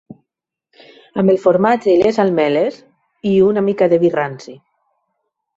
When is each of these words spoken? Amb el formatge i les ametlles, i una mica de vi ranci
Amb 1.23 1.33
el 1.33 1.37
formatge 1.43 1.93
i 1.97 2.01
les 2.03 2.19
ametlles, 2.25 2.81
i 3.33 3.37
una 3.51 3.67
mica 3.71 3.93
de 3.93 4.01
vi 4.07 4.15
ranci 4.19 4.61